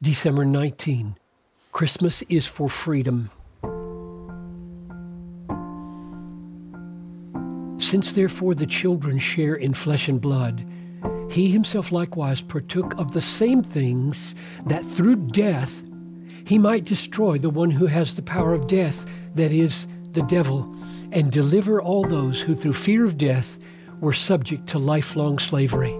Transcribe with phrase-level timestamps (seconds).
[0.00, 1.16] December 19.
[1.72, 3.30] Christmas is for freedom.
[7.80, 10.64] Since therefore the children share in flesh and blood,
[11.28, 15.82] he himself likewise partook of the same things, that through death
[16.44, 19.04] he might destroy the one who has the power of death,
[19.34, 20.72] that is, the devil,
[21.10, 23.58] and deliver all those who through fear of death
[24.00, 25.98] were subject to lifelong slavery.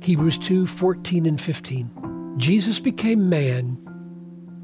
[0.00, 2.01] Hebrews 2 14 and 15.
[2.36, 3.78] Jesus became man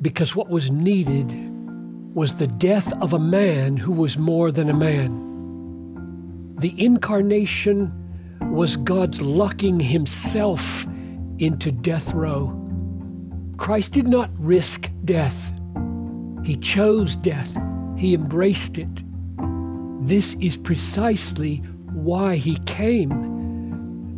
[0.00, 1.30] because what was needed
[2.14, 6.54] was the death of a man who was more than a man.
[6.56, 7.92] The incarnation
[8.50, 10.86] was God's locking himself
[11.38, 12.54] into death row.
[13.58, 15.52] Christ did not risk death.
[16.44, 17.56] He chose death.
[17.96, 19.04] He embraced it.
[20.00, 21.56] This is precisely
[21.92, 23.38] why he came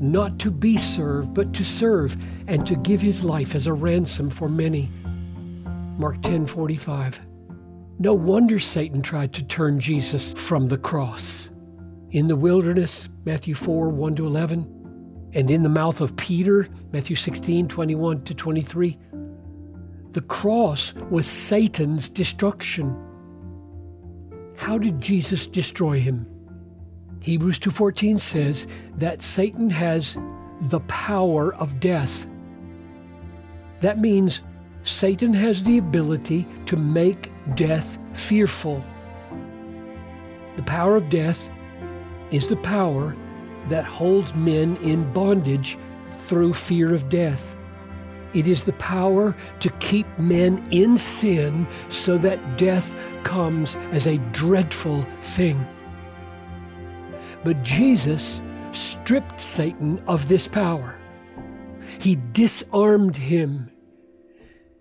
[0.00, 2.16] not to be served, but to serve,
[2.48, 4.90] and to give his life as a ransom for many.
[5.98, 7.20] Mark 10 45.
[7.98, 11.50] No wonder Satan tried to turn Jesus from the cross.
[12.12, 17.14] In the wilderness, Matthew 4 1 to 11, and in the mouth of Peter, Matthew
[17.14, 18.98] 16 21 to 23.
[20.12, 22.96] The cross was Satan's destruction.
[24.56, 26.26] How did Jesus destroy him?
[27.20, 30.16] Hebrews 2:14 says that Satan has
[30.62, 32.26] the power of death.
[33.80, 34.42] That means
[34.82, 38.82] Satan has the ability to make death fearful.
[40.56, 41.52] The power of death
[42.30, 43.14] is the power
[43.68, 45.78] that holds men in bondage
[46.26, 47.56] through fear of death.
[48.32, 54.18] It is the power to keep men in sin so that death comes as a
[54.32, 55.66] dreadful thing.
[57.44, 60.98] But Jesus stripped Satan of this power.
[61.98, 63.70] He disarmed him.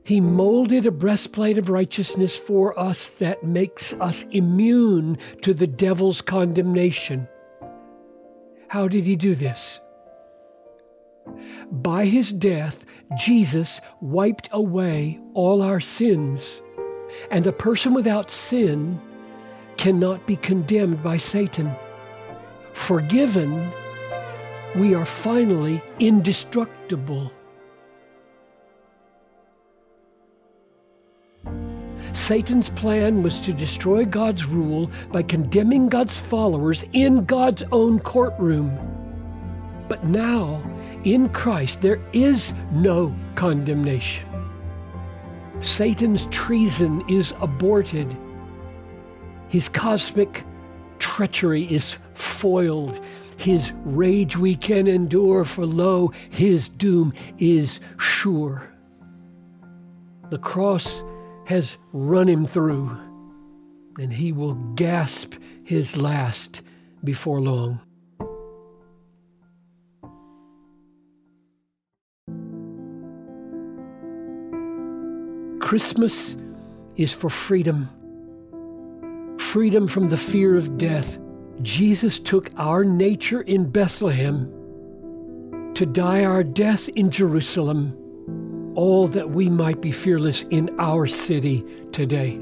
[0.04, 6.22] He molded a breastplate of righteousness for us that makes us immune to the devil's
[6.22, 7.28] condemnation.
[8.70, 9.80] How did he do this?
[11.72, 12.86] By his death,
[13.18, 16.62] Jesus wiped away all our sins,
[17.30, 19.00] and a person without sin
[19.78, 21.76] cannot be condemned by Satan
[22.90, 23.72] forgiven,
[24.76, 27.32] we are finally indestructible.
[32.14, 38.76] Satan's plan was to destroy God's rule by condemning God's followers in God's own courtroom.
[39.88, 40.60] But now,
[41.04, 44.26] in Christ, there is no condemnation.
[45.60, 48.18] Satan's treason is aborted.
[49.48, 50.44] His cosmic
[51.20, 52.98] treachery is foiled.
[53.36, 58.64] His rage we can endure, for lo, his doom is sure.
[60.30, 61.04] The cross
[61.48, 62.98] has run him through,
[64.00, 65.34] and he will gasp
[65.66, 66.62] his last
[67.04, 67.82] before long.
[75.60, 76.38] Christmas
[76.96, 77.90] is for freedom
[79.50, 81.18] freedom from the fear of death,
[81.64, 84.46] Jesus took our nature in Bethlehem
[85.74, 87.96] to die our death in Jerusalem,
[88.76, 92.40] all that we might be fearless in our city today.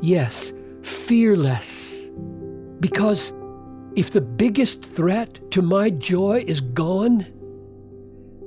[0.00, 2.08] Yes, fearless.
[2.80, 3.32] Because
[3.94, 7.24] if the biggest threat to my joy is gone,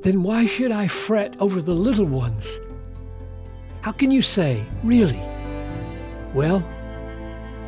[0.02, 2.60] then why should I fret over the little ones?
[3.80, 5.22] How can you say, really?
[6.34, 6.62] Well,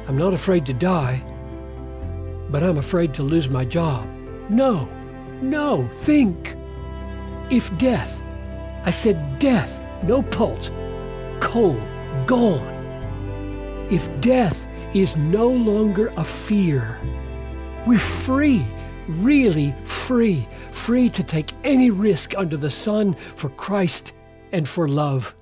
[0.08, 1.24] I'm not afraid to die,
[2.50, 4.08] but I'm afraid to lose my job.
[4.50, 4.90] No,
[5.42, 6.56] no, think.
[7.50, 8.24] If death,
[8.86, 10.72] I said death, no pulse,
[11.40, 11.82] cold,
[12.26, 12.68] gone.
[13.90, 17.00] If death is no longer a fear,
[17.86, 18.66] we're free,
[19.08, 24.14] really free, free to take any risk under the sun for Christ
[24.52, 25.36] and for love.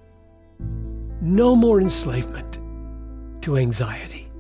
[1.22, 2.60] No more enslavement
[3.42, 4.31] to anxiety.